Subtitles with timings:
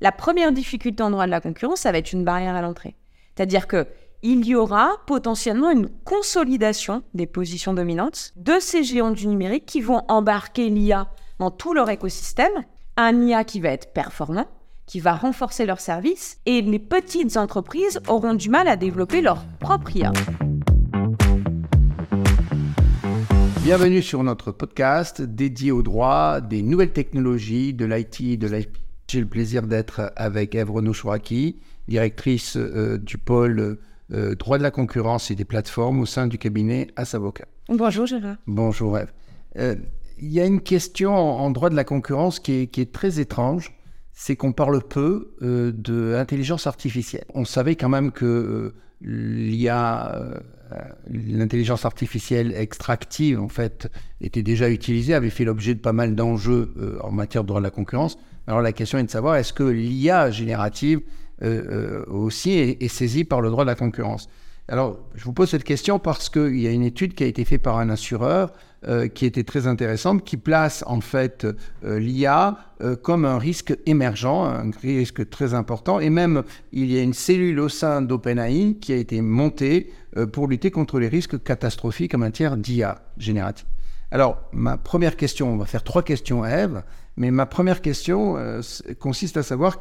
[0.00, 2.96] la première difficulté en droit de la concurrence, ça va être une barrière à l'entrée.
[3.34, 3.86] C'est-à-dire que
[4.22, 9.80] il y aura potentiellement une consolidation des positions dominantes de ces géants du numérique qui
[9.80, 12.64] vont embarquer l'IA dans tout leur écosystème,
[12.96, 14.46] un IA qui va être performant,
[14.86, 19.44] qui va renforcer leurs services, et les petites entreprises auront du mal à développer leur
[19.60, 20.12] propre IA.
[23.62, 28.78] Bienvenue sur notre podcast dédié au droit, des nouvelles technologies, de l'IT et de l'IP.
[29.08, 30.92] J'ai le plaisir d'être avec Eve renaud
[31.86, 33.78] directrice euh, du pôle
[34.12, 37.46] euh, droit de la concurrence et des plateformes au sein du cabinet Asavocat.
[37.68, 38.36] Bonjour Gérard.
[38.48, 39.12] Bonjour Eve.
[39.58, 39.76] Euh,
[40.18, 43.72] il y a une question en, droit de la concurrence qui est, très étrange,
[44.12, 47.26] c'est qu'on parle peu de l'intelligence artificielle.
[47.34, 50.40] On savait quand même que l'IA
[51.08, 56.72] l'intelligence artificielle extractive, en fait, était déjà utilisée, avait fait l'objet de pas mal d'enjeux
[56.78, 58.18] euh, en matière de droit de la concurrence.
[58.46, 61.00] Alors la question est de savoir est-ce que l'IA générative
[61.42, 64.28] euh, euh, aussi est, saisie par le droit de la concurrence?
[64.68, 67.44] Alors je vous pose cette question parce qu'il y a une étude qui a été
[67.44, 68.52] faite par un assureur
[68.88, 71.46] euh, qui était très intéressante, qui place en fait
[71.82, 72.58] l'IA
[73.02, 75.98] comme un risque émergent, un risque très important.
[75.98, 79.92] Et même, il y a une cellule au sein d'OpenAI qui a été montée
[80.32, 83.66] pour lutter contre les risques catastrophiques en matière d'IA générative.
[84.16, 86.82] Alors, ma première question, on va faire trois questions à Eve,
[87.18, 88.38] mais ma première question
[88.98, 89.76] consiste à savoir,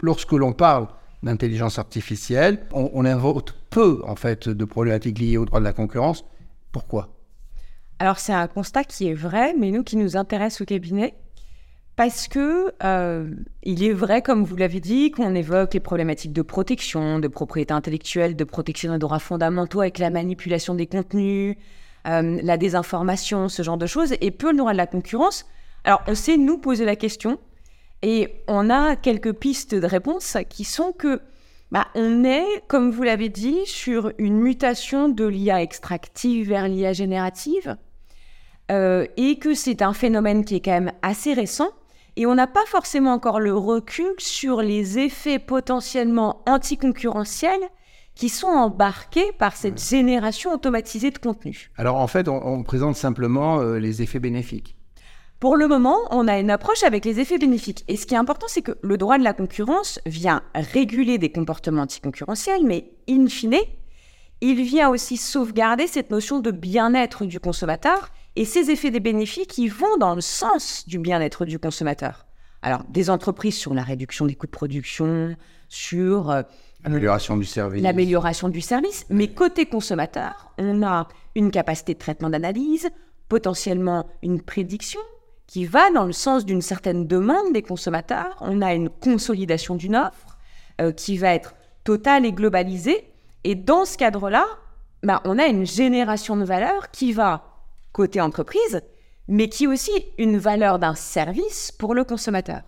[0.00, 0.88] lorsque l'on parle
[1.22, 3.40] d'intelligence artificielle, on, on
[3.70, 6.24] peu en fait de problématiques liées au droit de la concurrence.
[6.72, 7.14] Pourquoi?
[8.00, 11.14] Alors c'est un constat qui est vrai, mais nous qui nous intéresse au cabinet,
[11.94, 13.30] parce que euh,
[13.62, 17.72] il est vrai, comme vous l'avez dit, qu'on évoque les problématiques de protection, de propriété
[17.72, 21.54] intellectuelle, de protection des droits fondamentaux avec la manipulation des contenus,
[22.06, 25.46] euh, la désinformation, ce genre de choses, et peu le droit de la concurrence.
[25.84, 27.38] Alors on sait nous poser la question,
[28.02, 31.20] et on a quelques pistes de réponse qui sont que
[31.70, 36.92] bah, on est, comme vous l'avez dit, sur une mutation de l'IA extractive vers l'IA
[36.92, 37.76] générative.
[38.70, 41.70] Euh, et que c'est un phénomène qui est quand même assez récent.
[42.16, 47.70] Et on n'a pas forcément encore le recul sur les effets potentiellement anticoncurrentiels
[48.14, 51.70] qui sont embarqués par cette génération automatisée de contenu.
[51.76, 54.76] Alors en fait, on, présente simplement euh, les effets bénéfiques.
[55.40, 57.84] Pour le moment, on a une approche avec les effets bénéfiques.
[57.88, 61.32] Et ce qui est important, c'est que le droit de la concurrence vient réguler des
[61.32, 63.56] comportements anticoncurrentiels, mais in fine,
[64.40, 69.46] il vient aussi sauvegarder cette notion de bien-être du consommateur et ces effets des bénéfices
[69.46, 72.26] qui vont dans le sens du bien-être du consommateur.
[72.62, 75.36] Alors, des entreprises sur la réduction des coûts de production,
[75.68, 76.42] sur euh,
[76.84, 77.82] l'amélioration du service.
[77.82, 82.88] L'amélioration du service, mais côté consommateur, on a une capacité de traitement d'analyse,
[83.28, 85.00] potentiellement une prédiction
[85.46, 88.36] qui va dans le sens d'une certaine demande des consommateurs.
[88.40, 90.38] On a une consolidation d'une offre
[90.80, 93.12] euh, qui va être totale et globalisée.
[93.44, 94.46] Et dans ce cadre-là,
[95.02, 97.44] bah, on a une génération de valeur qui va
[97.92, 98.82] côté entreprise,
[99.32, 102.60] mais qui est aussi une valeur d'un service pour le consommateur.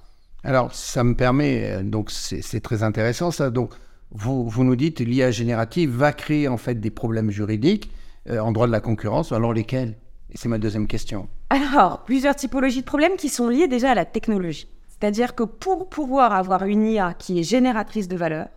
[0.44, 3.50] Alors, ça me permet, euh, donc c'est très intéressant ça.
[3.50, 3.74] Donc,
[4.10, 7.90] vous, vous nous dites l'IA générative va créer en fait des problèmes juridiques
[8.30, 9.30] euh, en droit de la concurrence.
[9.30, 9.94] Alors, lesquels?
[10.34, 11.28] C'est ma deuxième question.
[11.50, 14.66] Alors, plusieurs typologies de problèmes qui sont liés déjà à la technologie.
[14.88, 18.48] C'est-à-dire que pour pouvoir avoir une IA qui est génératrice de valeur,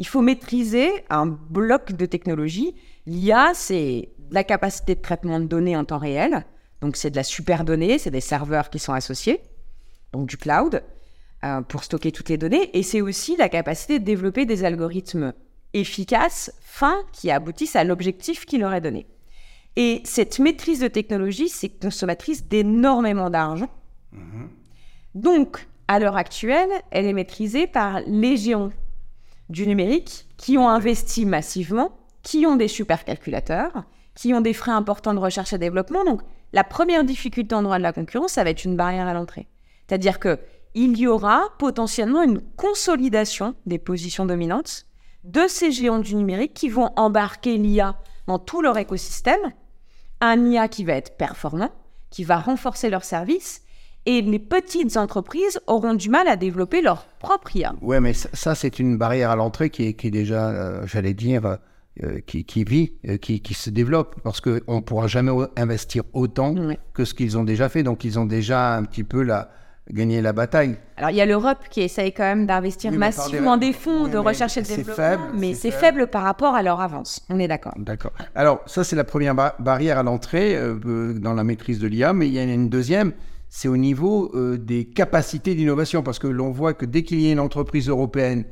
[0.00, 2.74] il faut maîtriser un bloc de technologie.
[3.06, 6.44] L'IA, c'est la capacité de traitement de données en temps réel.
[6.84, 9.40] Donc, c'est de la super donnée, c'est des serveurs qui sont associés,
[10.12, 10.82] donc du cloud,
[11.42, 12.76] euh, pour stocker toutes les données.
[12.76, 15.32] Et c'est aussi la capacité de développer des algorithmes
[15.72, 19.06] efficaces, fins, qui aboutissent à l'objectif qui leur est donné.
[19.76, 23.70] Et cette maîtrise de technologie, c'est consommatrice d'énormément d'argent.
[24.14, 24.48] Mm-hmm.
[25.14, 28.72] Donc, à l'heure actuelle, elle est maîtrisée par les géants
[29.48, 33.84] du numérique qui ont investi massivement, qui ont des supercalculateurs,
[34.14, 36.04] qui ont des frais importants de recherche et développement.
[36.04, 36.20] Donc,
[36.54, 39.48] la première difficulté en droit de la concurrence, ça va être une barrière à l'entrée.
[39.86, 40.38] C'est-à-dire que
[40.74, 44.86] il y aura potentiellement une consolidation des positions dominantes
[45.24, 47.96] de ces géants du numérique qui vont embarquer l'IA
[48.28, 49.52] dans tout leur écosystème,
[50.20, 51.70] un IA qui va être performant,
[52.10, 53.62] qui va renforcer leurs services,
[54.06, 57.74] et les petites entreprises auront du mal à développer leur propre IA.
[57.80, 61.58] Oui, mais ça, c'est une barrière à l'entrée qui est, déjà, euh, j'allais dire,
[62.02, 66.54] euh, qui, vit, euh, qui, se développe, parce qu'on ne pourra jamais investir autant
[66.92, 67.84] que ce qu'ils ont déjà fait.
[67.84, 69.50] Donc, ils ont déjà un petit peu la,
[69.90, 70.76] gagné la bataille.
[70.96, 74.56] Alors, il y a l'Europe qui essaye quand même d'investir massivement des, fonds de recherche
[74.56, 76.06] et de développement, faible, mais c'est faible.
[76.06, 77.24] par rapport à leur avance.
[77.28, 77.74] On est d'accord.
[77.76, 78.12] D'accord.
[78.34, 82.28] Alors, ça, c'est la première barrière à l'entrée euh, dans la maîtrise de l'IA, mais
[82.28, 83.12] il y en a une deuxième,
[83.48, 87.28] c'est au niveau euh, des capacités d'innovation, parce que l'on voit que dès qu'il y
[87.28, 88.44] a une entreprise européenne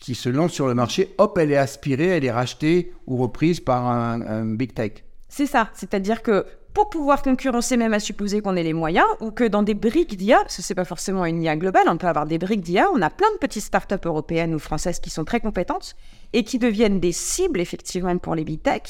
[0.00, 3.60] qui se lance sur le marché, hop, elle est aspirée, elle est rachetée ou reprise
[3.60, 5.04] par un, big tech.
[5.28, 9.30] C'est ça, c'est-à-dire que pour pouvoir concurrencer, même à supposer qu'on ait les moyens, ou
[9.30, 12.06] que dans des briques d'IA, parce que c'est pas forcément une IA globale, on peut
[12.06, 15.24] avoir des briques d'IA, on a plein de petites startups européennes ou françaises qui sont
[15.24, 15.94] très compétentes
[16.32, 18.82] et qui deviennent des cibles effectivement pour les big tech,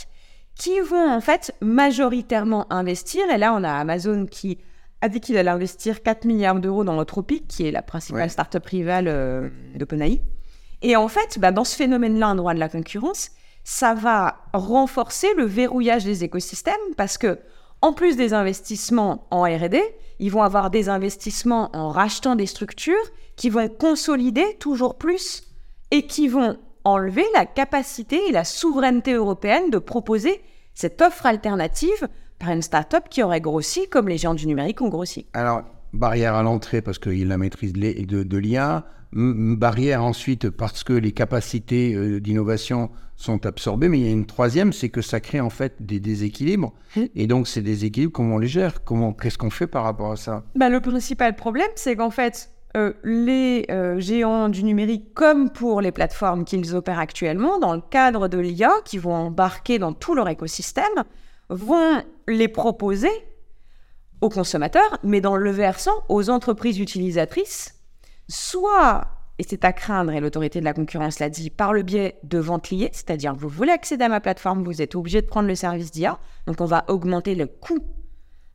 [0.54, 3.22] qui vont en fait majoritairement investir.
[3.30, 4.58] Et là, on a Amazon qui
[5.00, 8.64] a dit qu'il allait investir 4 milliards d'euros dans Anthropic, qui est la principale startup
[8.66, 10.20] rivale euh, d'OpenAI.
[10.82, 13.30] Et en fait, bah, dans ce phénomène-là, en droit de la concurrence,
[13.64, 17.38] ça va renforcer le verrouillage des écosystèmes parce que,
[17.82, 19.82] en plus des investissements en R&D,
[20.18, 22.94] ils vont avoir des investissements en rachetant des structures
[23.36, 25.44] qui vont consolider toujours plus
[25.90, 30.42] et qui vont enlever la capacité et la souveraineté européenne de proposer
[30.74, 34.88] cette offre alternative par une start-up qui aurait grossi comme les géants du numérique ont
[34.88, 35.26] grossi.
[35.92, 41.12] Barrière à l'entrée parce qu'il la maîtrise de, de l'IA, barrière ensuite parce que les
[41.12, 45.40] capacités euh, d'innovation sont absorbées, mais il y a une troisième, c'est que ça crée
[45.40, 46.72] en fait des déséquilibres.
[46.96, 47.08] Hum.
[47.14, 48.84] Et donc ces déséquilibres, comment on les gère?
[48.84, 50.44] Comment, Qu'est-ce qu'on fait par rapport à ça?
[50.54, 55.80] Bah, Le principal problème, c'est qu'en fait, euh, les euh, géants du numérique, comme pour
[55.80, 60.14] les plateformes qu'ils opèrent actuellement, dans le cadre de l'IA, qui vont embarquer dans tout
[60.14, 60.84] leur écosystème,
[61.48, 63.10] vont les proposer
[64.20, 67.74] aux consommateurs, mais dans le versant aux entreprises utilisatrices,
[68.28, 69.06] soit,
[69.38, 72.38] et c'est à craindre, et l'autorité de la concurrence l'a dit, par le biais de
[72.38, 75.54] ventes liées, c'est-à-dire vous voulez accéder à ma plateforme, vous êtes obligé de prendre le
[75.54, 77.80] service d'IA, donc on va augmenter le coût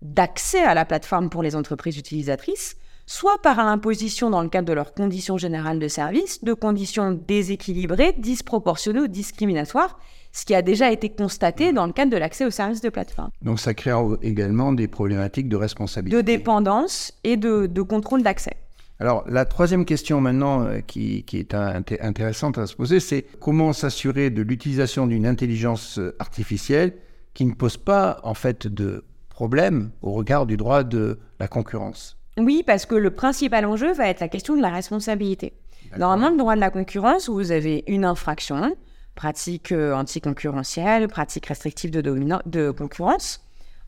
[0.02, 2.78] d'accès à la plateforme pour les entreprises utilisatrices,
[3.08, 8.14] soit par l'imposition dans le cadre de leurs conditions générales de service, de conditions déséquilibrées,
[8.18, 10.00] disproportionnées ou discriminatoires,
[10.36, 13.30] ce qui a déjà été constaté dans le cadre de l'accès aux services de plateforme.
[13.42, 16.18] Donc ça crée également des problématiques de responsabilité.
[16.18, 18.58] De dépendance et de, contrôle d'accès.
[19.00, 24.30] Alors la troisième question maintenant euh, qui, est intéressante à se poser, c'est comment s'assurer
[24.30, 26.94] de l'utilisation d'une intelligence euh, artificielle
[27.34, 32.18] qui ne pose pas en fait de problème au regard du droit de la concurrence?
[32.38, 35.54] Oui, parce que le principal enjeu va être la question de la responsabilité.
[35.98, 38.76] Normalement, le droit de la concurrence, vous avez une infraction,
[39.16, 43.42] pratiques euh, anticoncurrentielles, pratiques restrictives de, concurrence,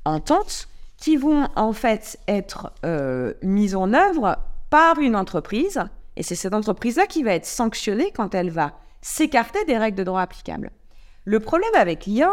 [0.05, 4.39] ententes, qui vont en fait être euh, mises en œuvre
[4.69, 5.83] par une entreprise,
[6.15, 10.03] et c'est cette entreprise-là qui va être sanctionnée quand elle va s'écarter des règles de
[10.03, 10.71] droit applicables.
[11.25, 12.31] Le problème avec l'IA,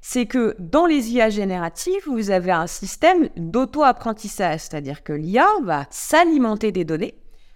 [0.00, 5.86] c'est que dans les IA génératives, vous avez un système d'auto-apprentissage, c'est-à-dire que l'IA va
[5.90, 7.14] s'alimenter des données.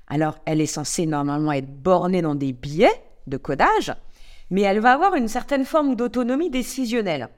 [0.09, 2.91] Alors, elle est censée normalement être bornée dans des biais
[3.29, 3.95] de codage,
[4.51, 7.29] mais elle va avoir une certaine forme d'autonomie décisionnelle.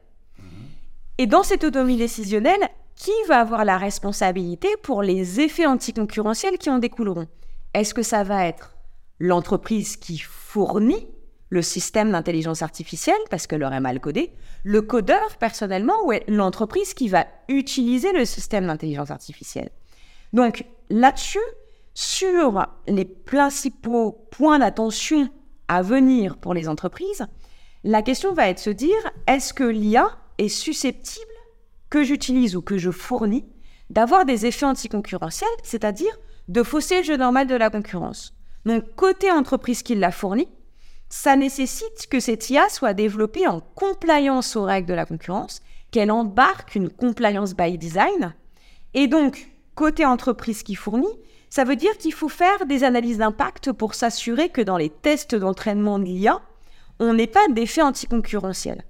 [1.18, 6.70] Et dans cette autonomie décisionnelle, qui va avoir la responsabilité pour les effets anticoncurrentiels qui
[6.70, 7.26] en découleront?
[7.74, 8.76] Est-ce que ça va être
[9.18, 11.06] l'entreprise qui fournit
[11.48, 14.32] le système d'intelligence artificielle parce qu'elle aurait mal codé,
[14.64, 19.70] le codeur personnellement ou l'entreprise qui va utiliser le système d'intelligence artificielle?
[20.32, 21.38] Donc là-dessus,
[21.94, 25.28] sur les principaux points d'attention
[25.72, 27.26] à venir pour les entreprises,
[27.82, 31.24] la question va être de se dire, est-ce que l'IA est susceptible
[31.88, 33.46] que j'utilise ou que je fournis
[33.88, 36.14] d'avoir des effets anticoncurrentiels, c'est-à-dire
[36.48, 38.34] de fausser le jeu normal de la concurrence?
[38.66, 40.46] Donc, côté entreprise qui l'a fourni,
[41.08, 46.10] ça nécessite que cette IA soit développée en compliance aux règles de la concurrence, qu'elle
[46.10, 48.34] embarque une compliance by design.
[48.92, 51.18] Et donc, côté entreprise qui fournit,
[51.50, 55.34] ça veut dire qu'il faut faire des analyses d'impact pour s'assurer que dans les tests
[55.34, 56.40] d'entraînement de l'IA,
[56.98, 58.84] on n'ait pas d'effet anticoncurrentiel.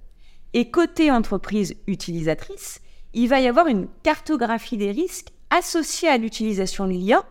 [0.53, 2.79] Et côté entreprise utilisatrice,
[3.13, 7.23] il va y avoir une cartographie des risques associés à l'utilisation de l'IA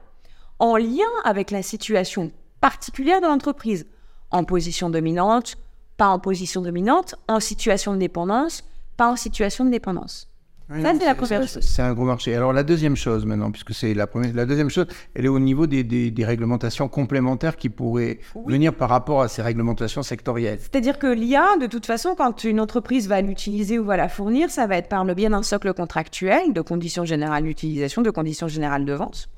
[0.59, 2.31] en lien avec la situation
[2.61, 3.87] particulière de l'entreprise,
[4.31, 5.57] en position dominante,
[5.97, 8.65] pas en position dominante, en situation de dépendance,
[8.97, 10.32] pas en situation de dépendance
[10.81, 11.59] c'est la première chose.
[11.63, 12.35] C'est un gros marché.
[12.35, 15.39] Alors la deuxième chose maintenant, puisque c'est la première, la deuxième chose, elle est au
[15.39, 20.59] niveau des, des, réglementations complémentaires qui pourraient venir par rapport à ces réglementations sectorielles.
[20.61, 24.51] C'est-à-dire que l'IA, de toute façon, quand une entreprise va l'utiliser ou va la fournir,
[24.51, 28.49] ça va être par le biais d'un socle contractuel de conditions générales d'utilisation, de conditions
[28.49, 29.29] générales de vente.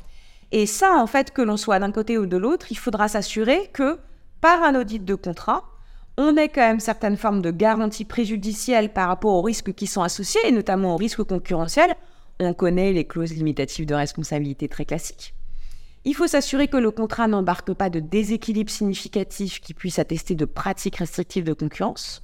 [0.52, 3.70] Et ça, en fait, que l'on soit d'un côté ou de l'autre, il faudra s'assurer
[3.72, 3.98] que
[4.40, 5.64] par un audit de contrat,
[6.16, 10.02] on ait quand même certaines formes de garanties préjudicielles par rapport aux risques qui sont
[10.02, 11.94] associés, et notamment aux risques concurrentiels.
[12.40, 15.34] On connaît les clauses limitatives de responsabilité très classiques.
[16.04, 20.44] Il faut s'assurer que le contrat n'embarque pas de déséquilibre significatif qui puisse attester de
[20.44, 22.22] pratiques restrictives de concurrence.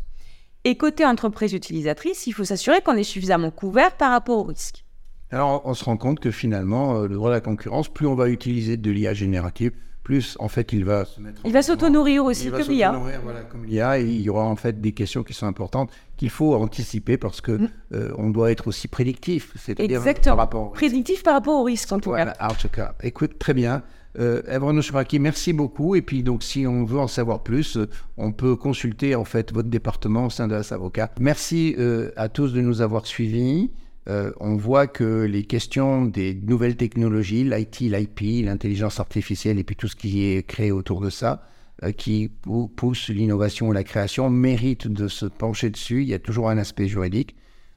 [0.65, 4.85] Et côté entreprise utilisatrice, il faut s'assurer qu'on est suffisamment couvert par rapport aux risques.
[5.31, 8.15] Alors, on se rend compte que finalement, euh, le droit de la concurrence, plus on
[8.15, 9.73] va utiliser de l'IA générative,
[10.11, 11.41] plus en fait il va se mettre.
[11.45, 12.91] Il va s'auto-nourrir aussi, il va comme l'IA.
[13.23, 16.53] Voilà, comme l'IA, il y aura en fait des questions qui sont importantes qu'il faut
[16.55, 17.69] anticiper parce que Mm.
[17.95, 20.35] euh, on doit être aussi prédictif, c'est-à-dire Exactement.
[20.37, 20.63] par rapport.
[20.63, 20.77] au risque.
[20.85, 22.49] Prédictif par rapport au risque, en tout Voilà, cas.
[22.49, 22.95] en tout cas.
[23.05, 23.83] Écoute, très bien.
[24.19, 24.81] Euh, Evren
[25.21, 25.95] merci beaucoup.
[25.95, 29.53] Et puis, donc, si on veut en savoir plus, euh, on peut consulter en fait
[29.53, 31.11] votre département au sein de la Avocat.
[31.21, 33.71] Merci euh, à tous de nous avoir suivis.
[34.09, 39.77] Euh, on voit que les questions des nouvelles technologies, l'IT, l'IP, l'intelligence artificielle et puis
[39.77, 41.47] tout ce qui est créé autour de ça,
[41.85, 46.03] euh, qui pou- pousse l'innovation et la création, méritent de se pencher dessus.
[46.03, 47.37] Il y a toujours un aspect juridique.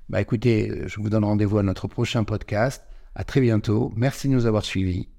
[0.09, 2.83] Bah écoutez, je vous donne rendez-vous à notre prochain podcast.
[3.15, 3.91] À très bientôt.
[3.95, 5.12] Merci de nous avoir suivis.